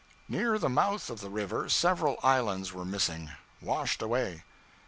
Near 0.27 0.57
the 0.57 0.67
mouth 0.67 1.11
of 1.11 1.19
the 1.21 1.29
river 1.29 1.69
several 1.69 2.17
islands 2.23 2.73
were 2.73 2.83
missing 2.83 3.33
washed 3.61 4.01
away. 4.01 4.43